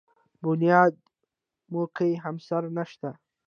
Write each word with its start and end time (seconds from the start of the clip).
بنیاد 0.43 0.93
مو 1.71 1.83
کې 1.95 2.09
همسر 2.23 2.63
نشته 2.77 3.09
دی. 3.15 3.19